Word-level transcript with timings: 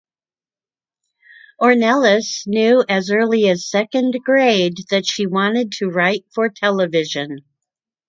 Ornelas 1.61 2.41
knew 2.47 2.83
as 2.89 3.11
early 3.11 3.47
as 3.49 3.69
second 3.69 4.15
grade 4.25 4.77
that 4.89 5.05
she 5.05 5.27
wanted 5.27 5.71
to 5.73 5.89
write 5.91 6.25
for 6.33 6.49
television. 6.49 7.45